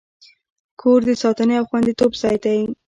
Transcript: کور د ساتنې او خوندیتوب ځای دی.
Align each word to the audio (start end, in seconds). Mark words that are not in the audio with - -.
کور 0.81 0.99
د 1.09 1.11
ساتنې 1.21 1.55
او 1.59 1.65
خوندیتوب 1.69 2.11
ځای 2.21 2.35
دی. 2.43 2.59